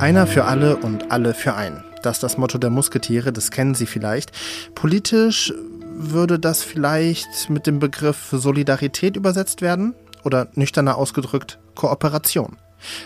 [0.00, 1.84] Einer für alle und alle für einen.
[2.02, 4.32] Das ist das Motto der Musketiere, das kennen Sie vielleicht.
[4.74, 5.52] Politisch
[5.94, 9.94] würde das vielleicht mit dem Begriff Solidarität übersetzt werden
[10.24, 12.56] oder nüchterner ausgedrückt Kooperation.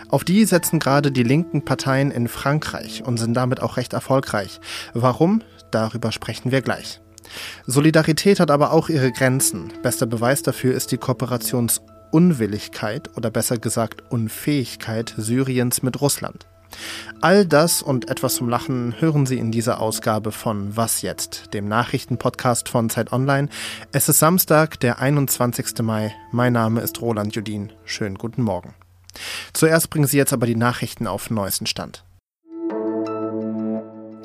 [0.09, 4.61] Auf die setzen gerade die linken Parteien in Frankreich und sind damit auch recht erfolgreich.
[4.93, 5.43] Warum?
[5.73, 7.01] Darüber sprechen wir gleich.
[7.67, 9.73] Solidarität hat aber auch ihre Grenzen.
[9.83, 16.46] Bester Beweis dafür ist die Kooperationsunwilligkeit oder besser gesagt Unfähigkeit Syriens mit Russland.
[17.21, 21.68] All das und etwas zum Lachen hören Sie in dieser Ausgabe von Was jetzt, dem
[21.68, 23.49] Nachrichtenpodcast von Zeit Online.
[23.93, 25.79] Es ist Samstag, der 21.
[25.82, 26.14] Mai.
[26.32, 27.73] Mein Name ist Roland Judin.
[27.85, 28.75] Schönen guten Morgen.
[29.53, 32.05] Zuerst bringen Sie jetzt aber die Nachrichten auf neuesten Stand.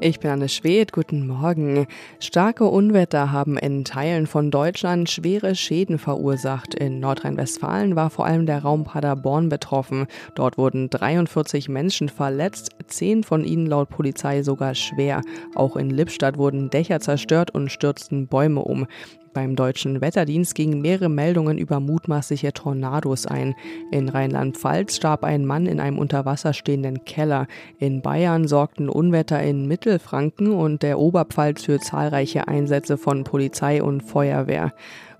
[0.01, 1.85] Ich bin Anne Schwedt, guten Morgen.
[2.21, 6.73] Starke Unwetter haben in Teilen von Deutschland schwere Schäden verursacht.
[6.73, 10.07] In Nordrhein-Westfalen war vor allem der Raum Paderborn betroffen.
[10.35, 15.21] Dort wurden 43 Menschen verletzt, zehn von ihnen laut Polizei sogar schwer.
[15.53, 18.87] Auch in Lippstadt wurden Dächer zerstört und stürzten Bäume um.
[19.33, 23.55] Beim deutschen Wetterdienst gingen mehrere Meldungen über mutmaßliche Tornados ein.
[23.91, 27.47] In Rheinland-Pfalz starb ein Mann in einem unter Wasser stehenden Keller.
[27.77, 34.01] In Bayern sorgten Unwetter in Mittelfranken und der Oberpfalz für zahlreiche Einsätze von Polizei und
[34.01, 34.73] Feuerwehr.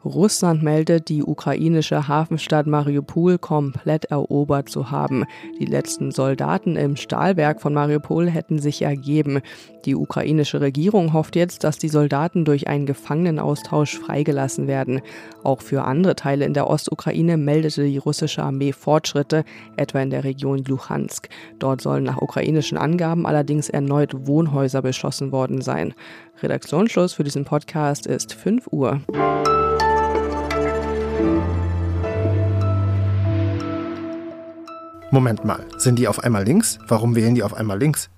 [0.06, 5.26] Russland meldet, die ukrainische Hafenstadt Mariupol komplett erobert zu haben.
[5.60, 9.42] Die letzten Soldaten im Stahlwerk von Mariupol hätten sich ergeben.
[9.86, 15.02] Die ukrainische Regierung hofft jetzt, dass die Soldaten durch einen Gefangenenaustausch freigelassen werden.
[15.44, 19.44] Auch für andere Teile in der Ostukraine meldete die russische Armee Fortschritte,
[19.76, 21.30] etwa in der Region Luhansk.
[21.60, 25.94] Dort sollen nach ukrainischen Angaben allerdings erneut Wohnhäuser beschossen worden sein.
[26.42, 29.02] Redaktionsschluss für diesen Podcast ist 5 Uhr.
[35.12, 36.78] Moment mal, sind die auf einmal links?
[36.88, 38.10] Warum wählen die auf einmal links?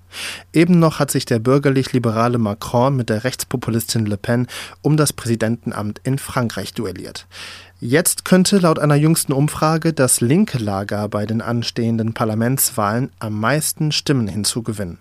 [0.52, 4.48] Eben noch hat sich der bürgerlich-liberale Macron mit der Rechtspopulistin Le Pen
[4.82, 7.28] um das Präsidentenamt in Frankreich duelliert.
[7.80, 13.94] Jetzt könnte laut einer jüngsten Umfrage das linke Lager bei den anstehenden Parlamentswahlen am meisten
[13.94, 15.00] Stimmen hinzugewinnen.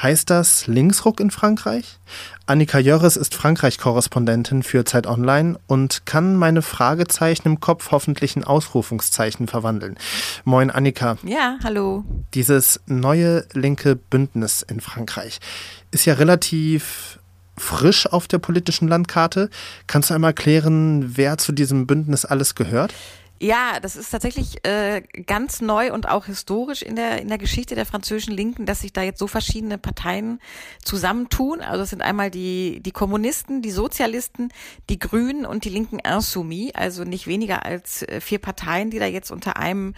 [0.00, 1.98] Heißt das Linksruck in Frankreich?
[2.46, 8.44] Annika Jörres ist Frankreich-Korrespondentin für Zeit Online und kann meine Fragezeichen im Kopf hoffentlich in
[8.44, 9.96] Ausrufungszeichen verwandeln.
[10.44, 11.18] Moin Annika.
[11.22, 12.04] Ja, hallo.
[12.34, 15.38] Dieses neue linke Bündnis in Frankreich
[15.90, 17.18] ist ja relativ
[17.56, 19.50] frisch auf der politischen Landkarte.
[19.86, 22.92] Kannst du einmal klären, wer zu diesem Bündnis alles gehört?
[23.42, 27.74] Ja, das ist tatsächlich äh, ganz neu und auch historisch in der in der Geschichte
[27.74, 30.38] der französischen Linken, dass sich da jetzt so verschiedene Parteien
[30.84, 31.60] zusammentun.
[31.60, 34.50] Also es sind einmal die die Kommunisten, die Sozialisten,
[34.88, 39.06] die Grünen und die Linken Insoumis, also nicht weniger als äh, vier Parteien, die da
[39.06, 39.94] jetzt unter einem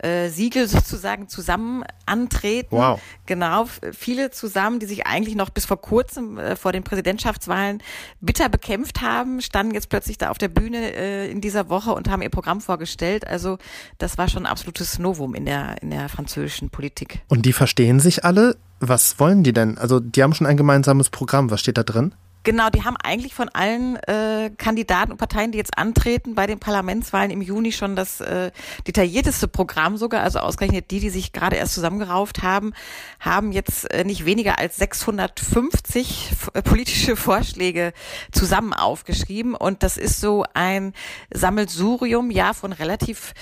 [0.00, 2.76] äh, Siegel sozusagen zusammen antreten.
[2.76, 3.00] Wow.
[3.26, 7.80] Genau, viele zusammen, die sich eigentlich noch bis vor kurzem äh, vor den Präsidentschaftswahlen
[8.20, 12.10] bitter bekämpft haben, standen jetzt plötzlich da auf der Bühne äh, in dieser Woche und
[12.10, 13.26] haben ihr Programm vorgestellt gestellt.
[13.26, 13.58] Also
[13.98, 17.20] das war schon ein absolutes Novum in der, in der französischen Politik.
[17.28, 18.56] Und die verstehen sich alle?
[18.80, 19.78] Was wollen die denn?
[19.78, 21.50] Also die haben schon ein gemeinsames Programm.
[21.50, 22.14] Was steht da drin?
[22.48, 26.58] Genau, die haben eigentlich von allen äh, Kandidaten und Parteien, die jetzt antreten bei den
[26.58, 28.52] Parlamentswahlen im Juni schon das äh,
[28.86, 32.72] detaillierteste Programm sogar, also ausgerechnet die, die sich gerade erst zusammengerauft haben,
[33.20, 37.92] haben jetzt äh, nicht weniger als 650 äh, politische Vorschläge
[38.32, 39.54] zusammen aufgeschrieben.
[39.54, 40.94] Und das ist so ein
[41.30, 43.34] Sammelsurium, ja, von relativ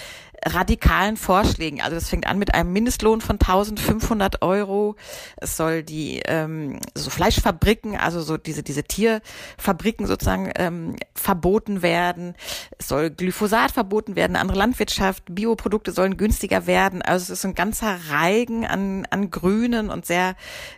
[0.47, 1.81] radikalen Vorschlägen.
[1.81, 4.97] Also das fängt an mit einem Mindestlohn von 1500 Euro.
[5.37, 12.35] Es soll die ähm, so Fleischfabriken, also so diese diese Tierfabriken sozusagen ähm, verboten werden.
[12.79, 17.03] Es soll Glyphosat verboten werden, andere Landwirtschaft, Bioprodukte sollen günstiger werden.
[17.03, 20.37] Also es ist ein ganzer Reigen an an grünen und sehr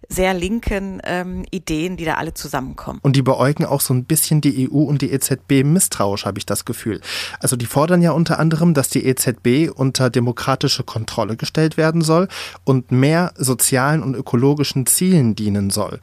[0.08, 3.00] sehr linken ähm, Ideen, die da alle zusammenkommen.
[3.02, 6.46] Und die beäugen auch so ein bisschen die EU und die EZB misstrauisch, habe ich
[6.46, 7.00] das Gefühl.
[7.40, 12.28] Also die fordern ja unter anderem, dass die EZB unter demokratische Kontrolle gestellt werden soll
[12.64, 15.98] und mehr sozialen und ökologischen Zielen dienen soll.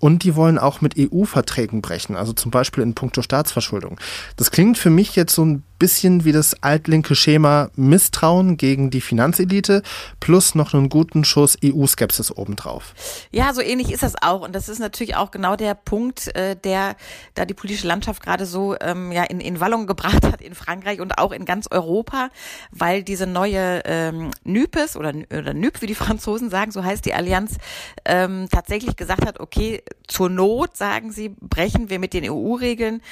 [0.00, 4.00] Und die wollen auch mit EU-Verträgen brechen, also zum Beispiel in puncto Staatsverschuldung.
[4.36, 9.00] Das klingt für mich jetzt so ein bisschen wie das altlinke Schema Misstrauen gegen die
[9.00, 9.82] Finanzelite
[10.20, 12.94] plus noch einen guten Schuss EU-Skepsis obendrauf.
[13.32, 14.42] Ja, so ähnlich ist das auch.
[14.42, 16.96] Und das ist natürlich auch genau der Punkt, äh, der
[17.34, 21.00] da die politische Landschaft gerade so ähm, ja, in, in Wallung gebracht hat in Frankreich
[21.00, 22.28] und auch in ganz Europa,
[22.70, 27.14] weil diese neue ähm, NÜPES oder, oder NÜP, wie die Franzosen sagen, so heißt die
[27.14, 27.56] Allianz,
[28.04, 33.02] ähm, tatsächlich gesagt hat, okay, zur Not, sagen sie, brechen wir mit den EU-Regeln,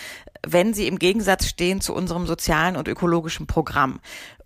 [0.46, 4.00] wenn sie im Gegensatz stehen zu unserem sozialen und ökologischen Programm.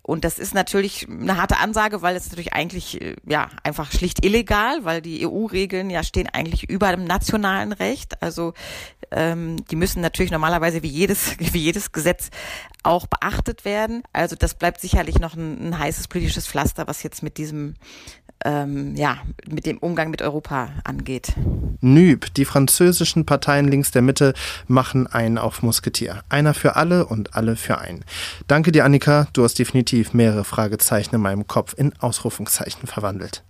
[0.05, 4.23] Und das ist natürlich eine harte Ansage, weil es natürlich eigentlich äh, ja einfach schlicht
[4.25, 8.21] illegal, weil die EU-Regeln ja stehen eigentlich über dem nationalen Recht.
[8.21, 8.53] Also
[9.11, 12.31] ähm, die müssen natürlich normalerweise wie jedes wie jedes Gesetz
[12.83, 14.03] auch beachtet werden.
[14.11, 17.75] Also das bleibt sicherlich noch ein, ein heißes politisches Pflaster, was jetzt mit diesem
[18.45, 19.17] ähm, ja,
[19.47, 21.33] mit dem Umgang mit Europa angeht.
[21.81, 24.33] NÜB, die französischen Parteien links der Mitte,
[24.67, 26.23] machen einen auf Musketier.
[26.29, 28.05] Einer für alle und alle für einen.
[28.47, 29.27] Danke dir, Annika.
[29.33, 33.43] Du hast definitiv mehrere Fragezeichen in meinem Kopf in Ausrufungszeichen verwandelt.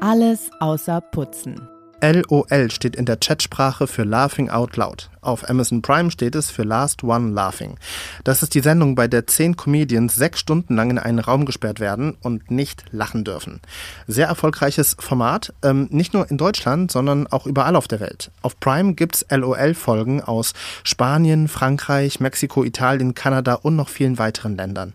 [0.00, 1.68] Alles außer Putzen.
[2.12, 5.08] LOL steht in der Chatsprache für Laughing Out Loud.
[5.22, 7.78] Auf Amazon Prime steht es für Last One Laughing.
[8.24, 11.80] Das ist die Sendung, bei der zehn Comedians sechs Stunden lang in einen Raum gesperrt
[11.80, 13.62] werden und nicht lachen dürfen.
[14.06, 18.30] Sehr erfolgreiches Format, ähm, nicht nur in Deutschland, sondern auch überall auf der Welt.
[18.42, 20.52] Auf Prime gibt's LOL-Folgen aus
[20.82, 24.92] Spanien, Frankreich, Mexiko, Italien, Kanada und noch vielen weiteren Ländern.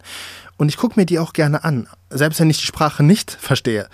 [0.58, 3.88] Und ich gucke mir die auch gerne an, selbst wenn ich die Sprache nicht verstehe.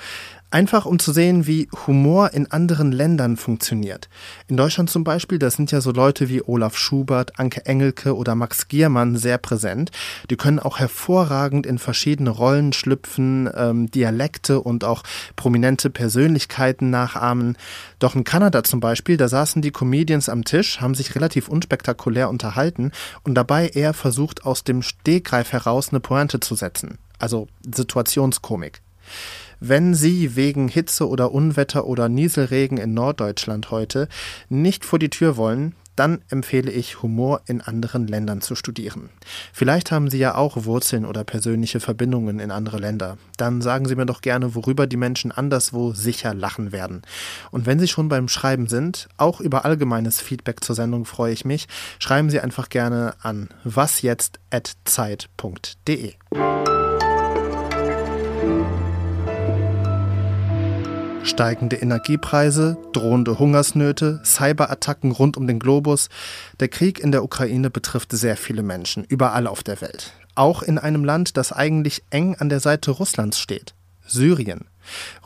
[0.55, 4.07] Einfach um zu sehen, wie Humor in anderen Ländern funktioniert.
[4.47, 8.35] In Deutschland zum Beispiel, da sind ja so Leute wie Olaf Schubert, Anke Engelke oder
[8.35, 9.91] Max Giermann sehr präsent.
[10.29, 15.03] Die können auch hervorragend in verschiedene Rollen schlüpfen, ähm, Dialekte und auch
[15.35, 17.57] prominente Persönlichkeiten nachahmen.
[17.99, 22.29] Doch in Kanada zum Beispiel, da saßen die Comedians am Tisch, haben sich relativ unspektakulär
[22.29, 22.93] unterhalten
[23.23, 26.97] und dabei eher versucht, aus dem Stegreif heraus eine Pointe zu setzen.
[27.19, 28.79] Also Situationskomik.
[29.59, 34.07] Wenn Sie wegen Hitze oder Unwetter oder Nieselregen in Norddeutschland heute
[34.49, 39.09] nicht vor die Tür wollen, dann empfehle ich, Humor in anderen Ländern zu studieren.
[39.53, 43.17] Vielleicht haben Sie ja auch Wurzeln oder persönliche Verbindungen in andere Länder.
[43.37, 47.03] Dann sagen Sie mir doch gerne, worüber die Menschen anderswo sicher lachen werden.
[47.51, 51.45] Und wenn Sie schon beim Schreiben sind, auch über allgemeines Feedback zur Sendung freue ich
[51.45, 51.67] mich.
[51.99, 56.13] Schreiben Sie einfach gerne an wasjetzt.zeit.de.
[61.25, 66.09] Steigende Energiepreise, drohende Hungersnöte, Cyberattacken rund um den Globus.
[66.59, 70.13] Der Krieg in der Ukraine betrifft sehr viele Menschen, überall auf der Welt.
[70.35, 73.73] Auch in einem Land, das eigentlich eng an der Seite Russlands steht.
[74.05, 74.65] Syrien.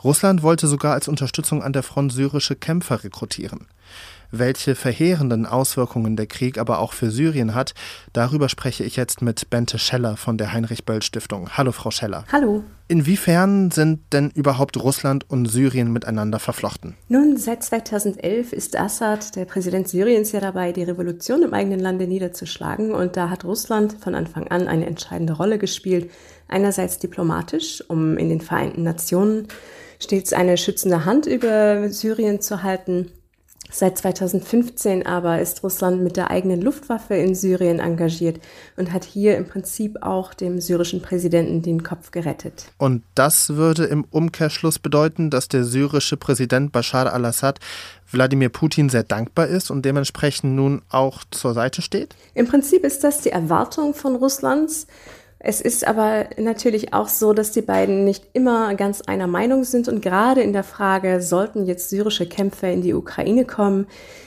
[0.02, 3.66] Russland wollte sogar als Unterstützung an der Front syrische Kämpfer rekrutieren.
[4.32, 7.74] Welche verheerenden Auswirkungen der Krieg aber auch für Syrien hat,
[8.12, 11.50] darüber spreche ich jetzt mit Bente Scheller von der Heinrich-Böll-Stiftung.
[11.56, 12.24] Hallo, Frau Scheller.
[12.30, 12.62] Hallo.
[12.86, 16.96] Inwiefern sind denn überhaupt Russland und Syrien miteinander verflochten?
[17.08, 22.06] Nun, seit 2011 ist Assad, der Präsident Syriens, ja dabei, die Revolution im eigenen Lande
[22.06, 22.92] niederzuschlagen.
[22.92, 26.10] Und da hat Russland von Anfang an eine entscheidende Rolle gespielt.
[26.46, 29.48] Einerseits diplomatisch, um in den Vereinten Nationen
[29.98, 33.10] stets eine schützende Hand über Syrien zu halten
[33.70, 38.40] Seit 2015 aber ist Russland mit der eigenen Luftwaffe in Syrien engagiert
[38.76, 42.72] und hat hier im Prinzip auch dem syrischen Präsidenten den Kopf gerettet.
[42.78, 47.60] Und das würde im Umkehrschluss bedeuten, dass der syrische Präsident Bashar al-Assad
[48.10, 52.16] Wladimir Putin sehr dankbar ist und dementsprechend nun auch zur Seite steht?
[52.34, 54.86] Im Prinzip ist das die Erwartung von Russlands.
[55.42, 59.88] Es ist aber natürlich auch so, dass die beiden nicht immer ganz einer Meinung sind
[59.88, 63.86] und gerade in der Frage, sollten jetzt syrische Kämpfer in die Ukraine kommen,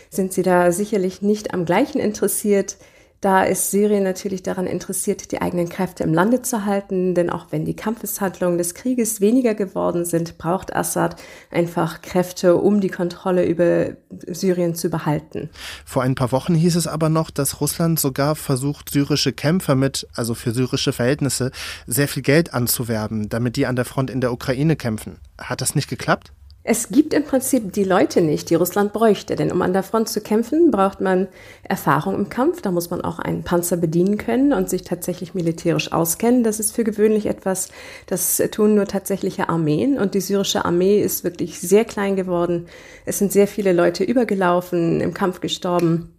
[0.10, 2.78] sind sie da sicherlich nicht am gleichen interessiert.
[3.24, 7.46] Da ist Syrien natürlich daran interessiert, die eigenen Kräfte im Lande zu halten, denn auch
[7.52, 11.16] wenn die Kampfeshandlungen des Krieges weniger geworden sind, braucht Assad
[11.50, 13.92] einfach Kräfte, um die Kontrolle über
[14.28, 15.50] Syrien zu behalten.
[15.86, 20.06] Vor ein paar Wochen hieß es aber noch, dass Russland sogar versucht, syrische Kämpfer mit,
[20.14, 21.52] also für syrische Verhältnisse,
[21.88, 25.16] sehr viel Geld anzuwerben, damit die an der Front in der Ukraine kämpfen.
[25.38, 26.34] Hat das nicht geklappt?
[26.66, 29.36] Es gibt im Prinzip die Leute nicht, die Russland bräuchte.
[29.36, 31.28] Denn um an der Front zu kämpfen, braucht man
[31.64, 32.62] Erfahrung im Kampf.
[32.62, 36.46] Da muss man auch einen Panzer bedienen können und sich tatsächlich militärisch auskennen.
[36.46, 37.68] Das ist für gewöhnlich etwas,
[38.06, 40.00] das tun nur tatsächliche Armeen.
[40.00, 42.68] Und die syrische Armee ist wirklich sehr klein geworden.
[43.06, 46.14] Es sind sehr viele Leute übergelaufen, im Kampf gestorben.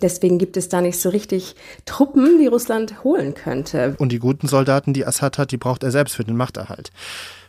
[0.00, 3.96] Deswegen gibt es da nicht so richtig Truppen, die Russland holen könnte.
[3.98, 6.92] Und die guten Soldaten, die Assad hat, die braucht er selbst für den Machterhalt.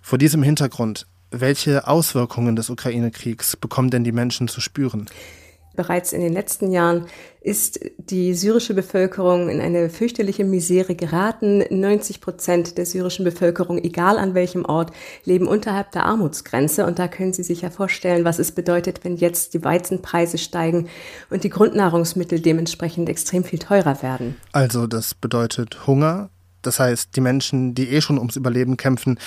[0.01, 5.07] Vor diesem Hintergrund welche Auswirkungen des Ukraine-Kriegs bekommen denn die Menschen zu spüren?
[5.75, 7.05] Bereits in den letzten Jahren
[7.39, 11.63] ist die syrische Bevölkerung in eine fürchterliche Misere geraten.
[11.69, 14.91] 90 Prozent der syrischen Bevölkerung, egal an welchem Ort,
[15.23, 16.85] leben unterhalb der Armutsgrenze.
[16.85, 20.89] Und da können Sie sich ja vorstellen, was es bedeutet, wenn jetzt die Weizenpreise steigen
[21.29, 24.35] und die Grundnahrungsmittel dementsprechend extrem viel teurer werden.
[24.51, 26.29] Also das bedeutet Hunger.
[26.61, 29.17] Das heißt, die Menschen, die eh schon ums Überleben kämpfen,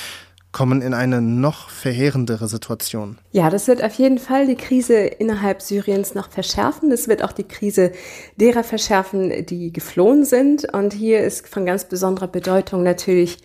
[0.53, 3.19] kommen in eine noch verheerendere Situation.
[3.33, 6.91] Ja, das wird auf jeden Fall die Krise innerhalb Syriens noch verschärfen.
[6.91, 7.93] Das wird auch die Krise
[8.37, 10.73] derer verschärfen, die geflohen sind.
[10.73, 13.39] Und hier ist von ganz besonderer Bedeutung natürlich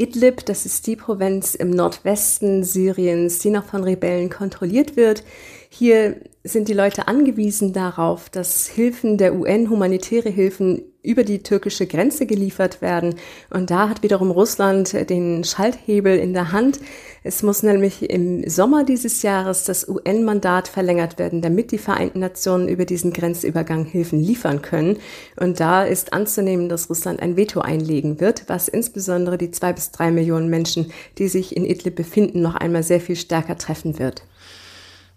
[0.00, 5.24] Idlib, das ist die Provinz im Nordwesten Syriens, die noch von Rebellen kontrolliert wird.
[5.72, 11.86] Hier sind die Leute angewiesen darauf, dass Hilfen der UN, humanitäre Hilfen, über die türkische
[11.86, 13.14] Grenze geliefert werden.
[13.48, 16.80] Und da hat wiederum Russland den Schalthebel in der Hand.
[17.22, 22.68] Es muss nämlich im Sommer dieses Jahres das UN-Mandat verlängert werden, damit die Vereinten Nationen
[22.68, 24.98] über diesen Grenzübergang Hilfen liefern können.
[25.38, 29.92] Und da ist anzunehmen, dass Russland ein Veto einlegen wird, was insbesondere die zwei bis
[29.92, 34.24] drei Millionen Menschen, die sich in Idlib befinden, noch einmal sehr viel stärker treffen wird.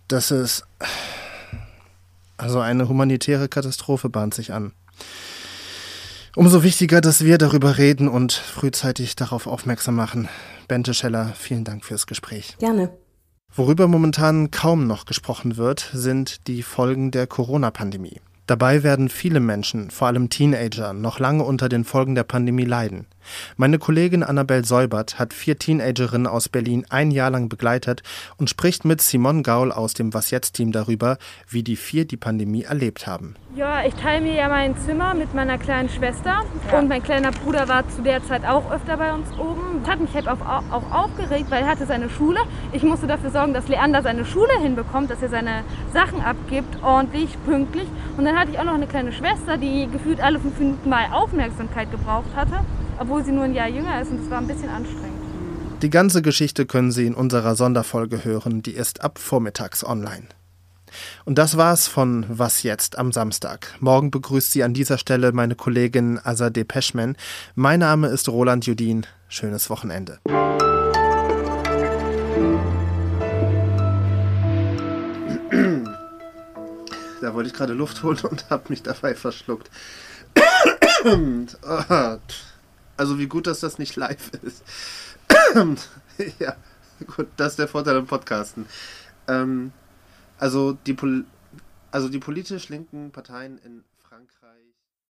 [0.07, 0.65] Das ist
[2.37, 4.73] also eine humanitäre Katastrophe bahnt sich an.
[6.35, 10.27] Umso wichtiger, dass wir darüber reden und frühzeitig darauf aufmerksam machen.
[10.67, 12.57] Bente Scheller, vielen Dank fürs Gespräch.
[12.59, 12.91] Gerne.
[13.55, 18.19] Worüber momentan kaum noch gesprochen wird, sind die Folgen der Corona-Pandemie.
[18.47, 23.05] Dabei werden viele Menschen, vor allem Teenager, noch lange unter den Folgen der Pandemie leiden.
[23.57, 28.03] Meine Kollegin Annabel Säubert hat vier Teenagerinnen aus Berlin ein Jahr lang begleitet
[28.37, 31.17] und spricht mit Simon Gaul aus dem Was jetzt Team darüber,
[31.49, 33.35] wie die vier die Pandemie erlebt haben.
[33.55, 36.79] Ja, ich teile mir ja mein Zimmer mit meiner kleinen Schwester ja.
[36.79, 39.81] und mein kleiner Bruder war zu der Zeit auch öfter bei uns oben.
[39.83, 42.39] Das hat mich halt auch, auch aufgeregt, weil er hatte seine Schule.
[42.71, 45.63] Ich musste dafür sorgen, dass Leander seine Schule hinbekommt, dass er seine
[45.93, 47.87] Sachen abgibt, ordentlich, pünktlich.
[48.17, 51.05] Und dann hatte ich auch noch eine kleine Schwester, die gefühlt alle fünf Minuten mal
[51.11, 52.59] Aufmerksamkeit gebraucht hatte,
[52.99, 55.21] obwohl sie nur ein Jahr jünger ist und das war ein bisschen anstrengend.
[55.81, 60.27] Die ganze Geschichte können Sie in unserer Sonderfolge hören, die ist ab vormittags online.
[61.25, 63.75] Und das war's von Was jetzt am Samstag.
[63.79, 67.17] Morgen begrüßt Sie an dieser Stelle meine Kollegin Azadeh Peschman.
[67.55, 69.05] Mein Name ist Roland Judin.
[69.27, 70.19] Schönes Wochenende.
[77.21, 79.69] Da wollte ich gerade Luft holen und habe mich dabei verschluckt.
[82.97, 84.63] Also wie gut, dass das nicht live ist.
[86.39, 86.55] ja,
[87.15, 88.65] gut, das ist der Vorteil im Podcasten.
[89.27, 89.71] Ähm,
[90.37, 90.95] also die,
[91.91, 93.83] also die politisch linken Parteien in